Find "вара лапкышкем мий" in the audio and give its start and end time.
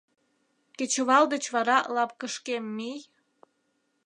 1.55-3.01